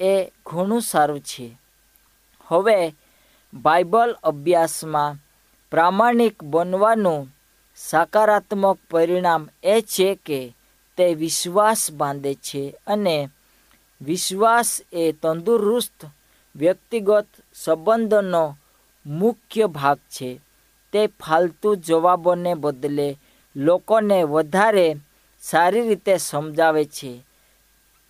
એ 0.00 0.32
ઘણું 0.46 0.80
સારું 0.80 1.20
છે. 1.20 1.58
હવે 2.46 2.94
બાઇબલ 3.54 4.16
અભ્યાસમાં 4.22 5.16
પ્રામાણિક 5.70 6.44
બનવાનું 6.44 7.35
સકારાત્મક 7.76 8.78
પરિણામ 8.90 9.48
એ 9.62 9.80
છે 9.80 10.18
કે 10.26 10.54
તે 10.96 11.14
વિશ્વાસ 11.14 11.92
બાંધે 11.92 12.34
છે 12.34 12.74
અને 12.86 13.28
વિશ્વાસ 14.02 14.82
એ 14.92 15.12
તંદુરસ્ત, 15.12 16.06
વ્યક્તિગત 16.56 17.26
સંબંધનો 17.54 18.56
મુખ્ય 19.06 19.66
ભાગ 19.66 19.98
છે. 19.98 20.40
તે 20.92 21.06
ફાલતુ 21.06 21.74
જવાબોને 21.74 22.54
બદલે 22.54 23.18
લોકોને 23.56 24.22
વધારે 24.22 24.96
સારી 25.40 25.88
રીતે 25.88 26.16
સમજાવે 26.16 26.84
છે. 26.84 27.22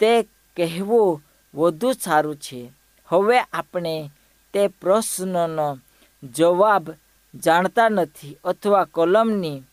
તે 0.01 0.23
કહેવું 0.57 1.23
વધુ 1.55 1.93
સારું 1.93 2.37
છે. 2.37 2.73
હવે 3.07 3.41
આપણે 3.41 4.11
તે 4.53 4.69
પ્રશ્નનો 4.69 5.79
જવાબ 6.23 6.91
જાણતા 7.45 7.89
નથી 7.89 8.39
અથવા 8.45 8.87
કલમની 8.87 9.65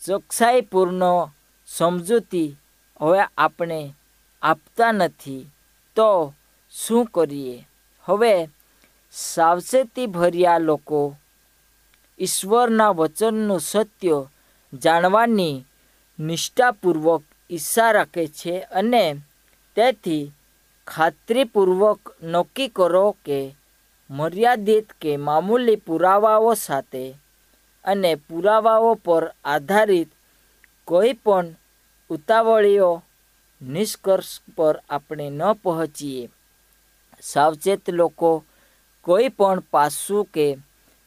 ચોકસાઈપૂર્ણ 0.00 1.04
સમજૂતી 1.68 2.56
હવે 3.00 3.20
આપણે 3.38 3.80
આપતા 4.42 4.92
નથી, 4.92 5.50
તો 5.96 6.10
શું 6.72 7.06
કરીએ? 7.06 7.56
હવે 8.06 8.34
સાવચેતીભર્યા 9.14 10.58
લોકો 10.58 11.00
ઈશ્વરના 12.20 12.90
વચનનું 12.90 13.60
સત્ય 13.60 14.18
જાણવાની 14.72 15.64
નિષ્ઠાપૂર્વક 16.18 17.22
ઈચ્છા 17.50 17.92
રાખે 17.92 18.24
છે 18.28 18.54
અને 18.72 19.04
તેથી 19.76 20.32
ખાતરીપૂર્વક 20.86 22.00
નક્કી 22.22 22.68
કરો 22.68 23.06
કે 23.24 23.38
મર્યાદિત 24.10 24.92
કે 25.00 25.16
મામૂલી 25.16 25.76
પુરાવાઓ 25.76 26.54
સાથે 26.54 27.14
અને 27.84 28.14
પુરાવાઓ 28.14 28.94
પર 28.94 29.34
આધારિત 29.44 30.08
કોઈ 30.84 31.12
પણ 31.12 31.46
ઉતાવળીઓ 32.10 33.02
નિષ્કર્ષ 33.62 34.40
પર 34.56 34.82
આપણે 34.90 35.30
ન 35.30 35.52
પહોંચીએ. 35.52 36.28
સાવચેત 37.22 37.90
લોકો 37.90 38.44
કોઈ 39.02 39.28
પણ 39.28 39.60
પાસું 39.60 40.24
કે 40.24 40.56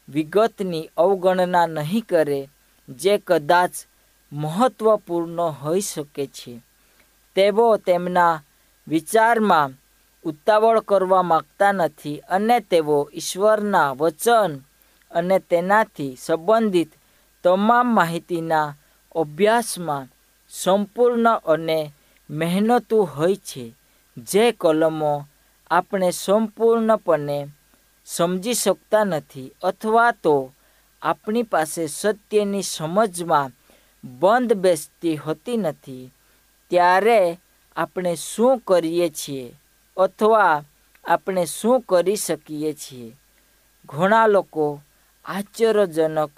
વિગતની 0.10 0.90
અવગણના 0.98 1.66
નહીં 1.66 2.04
કરે, 2.10 2.50
જે 2.90 3.18
કદાચ 3.18 3.72
મહત્વપૂર્ણ 4.34 5.42
હોઈ 5.42 5.82
શકે 5.82 6.28
છે. 6.28 6.62
તેઓ 7.36 7.78
તેમના 7.78 8.44
વિચારમાં 8.88 9.72
ઉતાવળ 10.26 10.80
કરવા 10.80 11.24
માગતા 11.24 11.72
નથી 11.72 12.24
અને 12.30 12.60
તેઓ 12.62 13.10
ઈશ્વરના 13.14 13.92
વચન 13.92 14.52
અને 15.12 15.38
તેનાથી 15.40 16.16
સંબંધિત 16.16 16.92
તમામ 17.44 17.88
માહિતીના 17.96 18.76
અભ્યાસમાં 19.16 20.08
સંપૂર્ણ 20.50 21.28
અને 21.28 21.80
મહેનતુ 22.30 22.98
હોય 23.06 23.36
છે. 23.36 23.66
જે 24.18 24.52
કલમો 24.52 25.14
આપણે 25.72 26.10
સંપૂર્ણપણે 26.12 27.38
સમજી 28.08 28.54
શકતા 28.54 29.04
નથી 29.04 29.54
અથવા 29.64 30.12
તો 30.24 30.36
આપણી 31.02 31.44
પાસે 31.44 31.84
સત્યની 31.88 32.64
સમજમાં 32.64 33.52
બંધ 34.04 34.54
બેસતી 34.54 35.16
હોતી 35.16 35.58
નથી, 35.58 36.12
ત્યારે 36.70 37.40
આપણે 37.76 38.16
શું 38.16 38.60
કરીએ 38.60 39.10
છીએ? 39.10 39.48
અથવા 39.98 40.64
આપણે 41.06 41.46
શું 41.46 41.82
કરી 41.82 42.16
શકીએ 42.16 42.74
છીએ? 42.74 43.18
ઘણા 43.86 44.28
લોકો 44.28 44.82
આશ્ચર્યજનક 45.26 46.32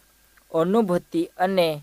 અનુભૂતિ 0.55 1.29
અને 1.37 1.81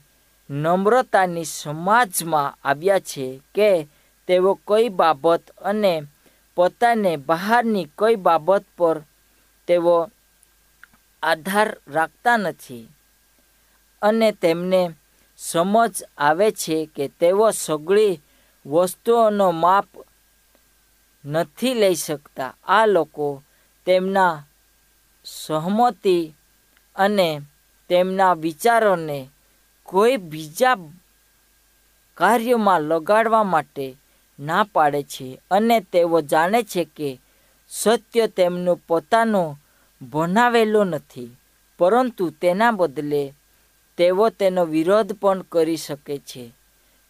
નમ્રતાની 0.51 1.45
સમાજમાં 1.45 2.55
આવ્યા 2.65 2.99
છે 2.99 3.41
કે 3.55 3.89
તેઓ 4.27 4.55
કઈ 4.55 4.89
બાબત 4.89 5.51
અને 5.65 6.03
પોતાને 6.55 7.17
બહારની 7.17 7.91
કઈ 7.99 8.17
બાબત 8.17 8.65
પર 8.79 9.01
તેઓ 9.67 10.11
આધાર 11.23 11.77
રાખતા 11.89 12.37
નથી. 12.37 12.89
અને 14.03 14.33
તેમને 14.33 14.95
સમજ 15.39 16.03
આવે 16.19 16.51
છે 16.51 16.89
કે 16.97 17.09
તેઓ 17.09 17.51
સગળી 17.51 18.21
વસ્તુઓનો 18.67 19.51
માપ 19.53 19.87
નથી 21.25 21.75
લઈ 21.75 21.95
શકતા. 21.95 22.55
આ 22.65 22.87
લોકો 22.87 23.43
તેમના 23.87 24.43
સહમતી 25.25 26.35
અને 26.97 27.43
તેમના 27.89 28.35
વિચારોને 28.35 29.29
કોઈ 29.85 30.17
બીજા 30.17 30.77
કાર્યમાં 32.15 32.81
લગાડવા 32.81 33.43
માટે 33.43 33.97
ના 34.41 34.65
પાડે 34.65 35.03
છે 35.03 35.39
અને 35.51 35.81
તેઓ 35.81 36.21
જાણે 36.21 36.63
છે 36.63 36.85
કે 36.85 37.21
સત્ય 37.69 38.27
તેમનું 38.27 38.81
પોતાનું 38.87 39.59
બનાવેલું 40.03 40.87
નથી, 40.87 41.37
પરંતુ 41.79 42.31
તેના 42.31 42.73
બદલે 42.73 43.35
તેઓ 43.97 44.31
તેનો 44.31 44.65
વિરોધ 44.65 45.13
પણ 45.13 45.43
કરી 45.43 45.77
શકે 45.77 46.19
છે. 46.19 46.53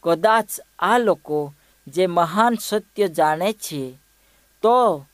કદાચ 0.03 0.49
આ 0.79 0.99
લોકો 0.99 1.55
જે 1.87 2.07
મહાન 2.07 2.55
સત્ય 2.55 3.09
જાણે 3.09 3.53
છે 3.53 3.99
તો 4.63 5.07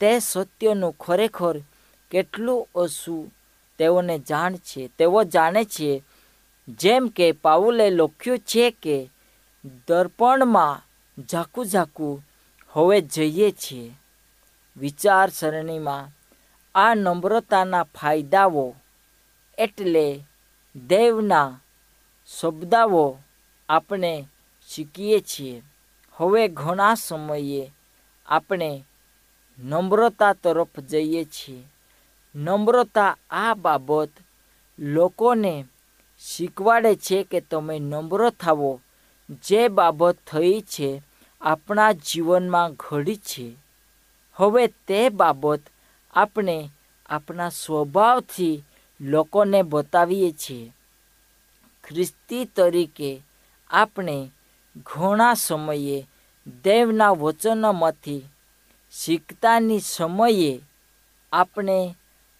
તે 0.00 0.18
સત્યનું 0.18 0.96
ખરેખર 1.00 1.58
કેટલું 2.10 2.68
ઓછું 2.74 3.32
તેઓને 3.78 4.18
જાણ 4.18 4.56
છે. 4.56 4.88
તેઓ 4.98 5.24
જાણે 5.24 5.64
છે, 5.64 6.02
જેમ 6.68 7.08
કે 7.08 7.32
પાઉલે 7.32 7.90
લખ્યું 7.90 8.38
છે 8.38 8.70
કે, 8.70 9.10
દર્પણમાં 9.88 10.82
ઝાકું 11.22 11.64
ઝાકું 11.64 12.24
હવે 12.72 13.00
જઈએ 13.00 13.50
છીએ 13.50 13.94
વિચારસરણીમાં 14.76 16.10
આ 16.74 16.94
નમ્રતાના 16.94 17.82
ફાયદાઓ 17.82 18.74
એટલે 19.58 20.24
દેવના 20.86 21.60
શબ્દાઓ 22.40 23.18
આપણે 23.68 24.28
શીખીએ 24.68 25.20
છીએ. 25.20 25.62
હવે 26.12 26.48
ઘણા 26.48 26.94
સમયે 26.94 27.72
આપણે 28.26 28.84
નમ્રતા 29.58 30.32
તરફ 30.32 30.80
જઈએ 30.80 31.24
છીએ. 31.24 31.62
નમ્રતા 32.34 33.16
આ 33.30 33.54
બાબત 33.54 34.08
લોકોને 34.78 35.64
શીખવાડે 36.18 36.94
છે 36.94 37.22
કે 37.22 37.40
તમે 37.40 37.78
નમ્ર 37.78 38.30
થાવો. 38.30 38.80
જે 39.28 39.68
બાબત 39.68 40.16
થઈ 40.32 40.60
છે 40.60 41.02
આપણા 41.40 41.92
જીવનમાં 41.92 42.72
ઘડી 42.72 43.16
છે. 43.16 43.56
હવે 44.34 44.66
તે 44.66 45.08
બાબત 45.08 45.60
આપણે 46.14 46.70
આપણા 47.06 47.48
સ્વભાવથી 47.48 48.64
લોકોને 49.00 49.62
બતાવીએ 49.62 50.32
છીએ. 50.32 50.72
ખ્રિસ્તી 51.84 52.44
તરીકે 52.44 53.22
આપણે 53.70 54.30
ઘણા 54.76 55.34
સમયે 55.34 56.06
દેવના 56.46 57.10
વચનોમાંથી 57.10 58.28
શીખતાની 58.92 59.80
સમયે 59.80 60.60
આપણે 61.32 61.96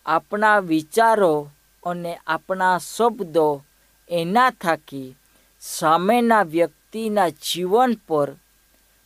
આપણા 0.06 0.58
વિચારો 0.58 1.50
અને 1.86 2.18
આપણા 2.26 2.78
શબ્દો 2.78 3.62
એના 4.10 4.50
થાકી 4.50 5.16
સામેના 5.60 6.42
વ્યક્તિના 6.42 7.28
જીવન 7.28 7.94
પર 8.08 8.32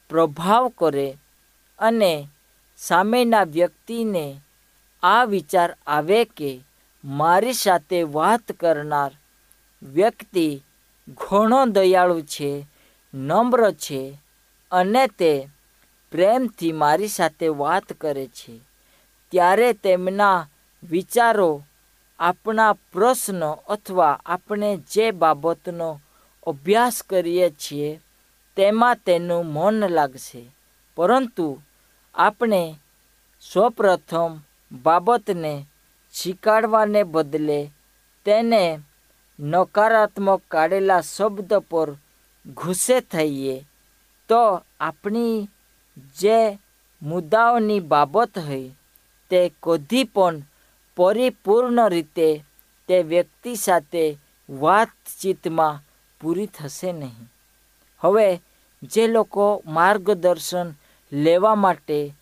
પ્રભાવ 0.08 0.68
કરે 0.68 1.18
અને 1.78 2.28
સામેના 2.76 3.44
વ્યક્તિને 3.44 4.40
આ 5.02 5.24
વિચાર 5.24 5.76
આવે 5.86 6.24
કે 6.24 6.60
મારી 7.04 7.52
સાથે 7.52 8.02
વાત 8.02 8.52
કરનાર 8.52 9.12
વ્યક્તિ 9.82 10.62
ઘણો 11.08 11.66
દયાળુ 11.66 12.20
છે, 12.20 12.66
નમ્ર 13.14 13.70
છે 13.72 14.18
અને 14.72 15.06
તે 15.06 15.48
પ્રેમથી 16.10 16.72
મારી 16.72 17.08
સાથે 17.08 17.48
વાત 17.48 17.92
કરે 17.92 18.26
છે. 18.26 18.60
ત્યારે 19.30 19.72
તેમના 19.72 20.48
વિચારો 20.82 21.64
આપણા 22.18 22.72
પ્રશ્નો 22.72 23.50
અથવા 23.68 24.20
આપણે 24.26 24.76
જે 24.76 25.10
બાબતનો 25.10 26.00
અભ્યાસ 26.46 27.02
કરીએ 27.02 27.50
છીએ 27.50 28.00
તેમાં 28.56 28.96
તેનું 29.06 29.46
મન 29.46 29.86
લાગશે. 29.86 30.54
પરંતુ 30.96 31.62
આપણે 32.14 32.74
સૌપ્રથમ 33.40 34.38
બાબતને 34.72 35.66
શીખવાડવાને 36.12 37.02
બદલે 37.02 37.70
તેને 38.24 38.78
નકારાત્મક 39.40 40.42
કાઢેલા 40.48 41.00
શબ્દ 41.00 41.54
પર 41.54 41.92
ગુસ્સે 42.46 43.00
થઈએ 43.00 43.64
તો 44.30 44.62
આપણી 44.80 45.48
જે 46.20 46.58
મુદ્દાઓની 47.02 47.80
બાબત 47.80 48.38
હોય, 48.38 48.70
તે 49.30 49.52
કદી 49.62 50.04
પણ 50.04 50.42
પરિપૂર્ણ 50.96 51.88
રીતે 51.88 52.44
તે 52.88 53.02
વ્યક્તિ 53.02 53.54
સાથે 53.54 54.18
વાતચીતમાં 54.50 55.82
પૂરી 56.20 56.46
થશે 56.46 56.92
નહીં. 56.92 57.30
હવે, 58.00 58.40
જે 58.82 59.06
લોકો 59.06 59.62
માર્ગદર્શન 59.66 60.72
લેવા 61.12 61.54
માટે 61.54 62.14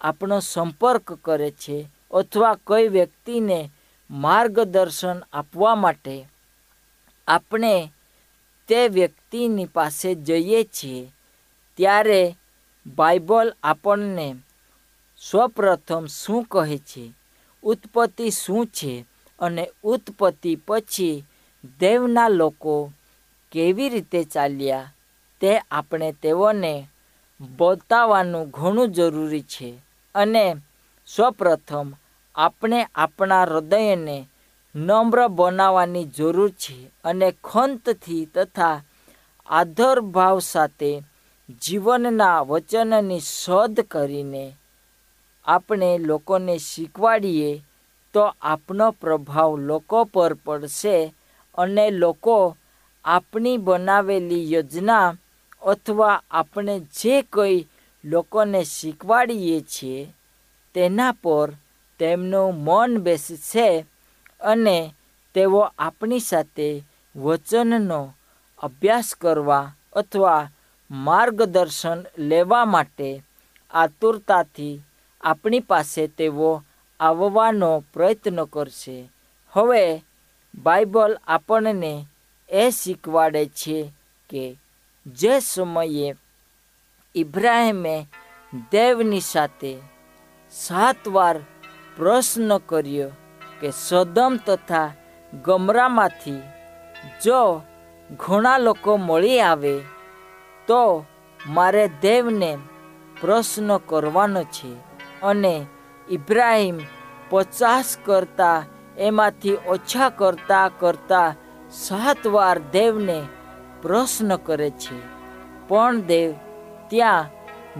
આપણો 0.00 0.40
સંપર્ક 0.40 1.12
કરે 1.12 1.50
છે 1.50 1.88
અથવા 2.10 2.54
કોઈ 2.54 2.88
વ્યક્તિને 2.88 3.70
માર્ગદર્શન 4.10 5.22
આપવા 5.32 5.74
માટે 5.74 6.26
આપણે 7.28 7.92
તે 8.68 8.88
વ્યક્તિની 8.88 9.64
પાસે 9.64 10.14
જઈએ 10.14 10.64
છીએ 10.64 11.12
ત્યારે 11.82 12.36
બાઇબલ 12.86 13.54
આપણને 13.62 14.34
સૌપ્રથમ 15.16 16.06
શું 16.06 16.44
કહે 16.44 16.78
છે? 16.78 17.12
ઉત્પત્તિ 17.62 18.30
શું 18.30 18.66
છે? 18.66 19.04
અને 19.40 19.70
ઉત્પત્તિ 19.82 20.56
પછી 20.56 21.24
દેવના 21.78 22.28
લોકો 22.28 22.92
કેવી 23.52 23.88
રીતે 23.88 24.24
ચાલ્યા? 24.24 24.92
તે 25.40 25.58
આપણે 25.58 26.12
તેઓને 26.12 26.88
બતાવવાનું 27.56 28.50
ઘણું 28.50 28.92
જરૂરી 28.92 29.42
છે. 29.42 29.82
અને 30.14 30.56
સૌપ્રથમ 31.06 31.92
આપણે 32.34 32.86
આપણા 32.94 33.42
હૃદયને 33.42 34.28
નમ્ર 34.74 35.26
બનાવવાની 35.26 36.04
જરૂર 36.04 36.50
છે 36.50 36.90
અને 37.04 37.34
ખંતથી 37.44 38.24
તથા 38.24 38.82
આદરભાવ 39.46 40.38
સાથે 40.38 41.02
જીવનના 41.60 42.44
વચનની 42.44 43.28
શોધ 43.32 43.78
કરીને 43.84 44.44
આપણે 45.46 45.88
લોકોને 46.00 46.54
શીખવાડીએ 46.60 47.50
તો 48.14 48.22
આપનો 48.44 48.86
પ્રભાવ 48.92 49.52
લોકો 49.60 49.98
પર 50.04 50.32
પડશે 50.36 50.96
અને 51.58 51.84
લોકો 51.92 52.36
આપણી 53.04 53.58
બનાવેલી 53.58 54.50
યોજના 54.52 55.08
અથવા 55.62 56.22
આપણે 56.30 56.74
જે 56.92 57.14
કંઈ 57.24 57.68
લોકોને 58.04 58.60
શીખવાડીએ 58.66 59.58
છીએ 59.62 60.00
તેના 60.74 61.12
પર 61.14 61.48
તેમનું 62.00 62.50
મન 62.56 62.92
બેસશે 62.98 63.68
અને 64.42 64.76
તેઓ 65.34 65.62
આપણી 65.64 66.20
સાથે 66.20 66.68
વચનનો 67.14 68.00
અભ્યાસ 68.58 69.08
કરવા 69.16 69.72
અથવા 69.94 70.42
માર્ગદર્શન 70.92 72.04
લેવા 72.18 72.64
માટે 72.64 73.22
આતુરતાથી 73.70 74.82
આપણી 75.20 75.60
પાસે 75.60 76.06
તેઓ 76.06 76.62
આવવાનો 77.00 77.84
પ્રયત્ન 77.92 78.44
કરશે. 78.44 79.08
હવે 79.52 80.02
બાઇબલ 80.54 81.16
આપણને 81.26 82.06
એ 82.50 82.70
શીખવાડે 82.70 83.46
છે 83.46 83.92
કે 84.30 84.58
જે 85.06 85.40
સમયે 85.40 86.16
ઇબ્રાહિમે 87.14 88.06
દેવની 88.72 89.20
સાથે 89.20 89.76
સાત 90.50 91.08
વાર 91.08 91.36
પ્રશ્ન 91.96 92.58
કર્યો 92.58 93.10
કે 93.60 93.70
સદમ 93.70 94.36
તથા 94.46 94.94
ગમરામાંથી 95.44 96.40
જો 97.24 97.62
ઘણા 98.18 98.58
લોકો 98.58 98.96
મળી 98.96 99.40
આવે 99.40 99.80
તો 100.72 101.04
મારે 101.46 101.88
દેવને 101.88 102.58
પ્રશ્ન 103.20 103.76
કરવાનો 103.76 104.42
છે 104.42 104.76
અને 105.22 105.66
ઇબ્રાહિમ 106.10 106.78
પચાસ 107.30 107.98
કરતાં 108.04 108.62
એમાંથી 108.96 109.54
ઓછા 109.54 110.08
કરતા 110.08 110.70
કરતાં 110.78 111.34
સાત 111.70 112.26
વાર 112.26 112.58
દેવને 112.58 113.22
પ્રશ્ન 113.82 114.36
કરે 114.36 114.70
છે. 114.70 114.98
પણ 115.68 116.00
દેવ 116.00 116.34
ત્યાં 116.88 117.24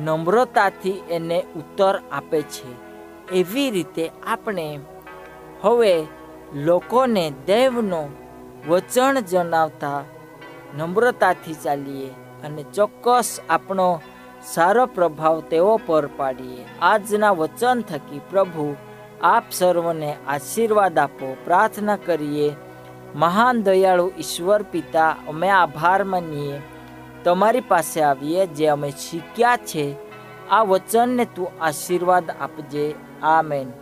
નમ્રતાથી 0.04 1.02
એને 1.10 1.42
ઉત્તર 1.42 2.00
આપે 2.12 2.42
છે. 2.42 2.70
એવી 3.32 3.70
રીતે 3.70 4.10
આપણે 4.26 4.80
હવે 5.62 6.06
લોકોને 6.54 7.32
દેવનો 7.46 8.08
વચન 8.68 9.20
જણાવતા 9.20 10.04
નમ્રતાથી 10.76 11.54
ચાલીએ. 11.54 12.10
અને 12.44 12.62
ચોક્કસ 12.62 13.40
આપણો 13.50 14.00
સારો 14.44 14.86
પ્રભાવ 14.86 15.40
તેઓ 15.40 15.80
પર 15.86 16.06
પાડીએ. 16.06 16.64
આજના 16.82 17.30
વચન 17.30 17.80
થકી 17.80 18.20
પ્રભુ, 18.30 18.76
આપ 19.22 19.44
સર્વને 19.50 20.16
આશીર્વાદ 20.28 20.98
આપો, 20.98 21.36
પ્રાર્થના 21.44 21.96
કરીએ. 21.96 22.54
મહાન 23.14 23.62
દયાળુ 23.62 24.12
ઈશ્વર 24.18 24.62
પિતા, 24.62 25.16
અમે 25.28 25.48
આભાર 25.48 26.04
માનીએ. 26.04 26.60
તમારી 27.24 27.60
પાસે 27.60 28.02
આવીએ 28.02 28.46
જે 28.46 28.66
અમે 28.66 28.90
શીખ્યા 28.90 29.56
છે. 29.56 29.94
આ 30.50 30.62
વચનને 30.62 31.24
તું 31.24 31.50
આશીર્વાદ 31.60 32.30
આપજે. 32.40 32.94
આમેન. 33.22 33.81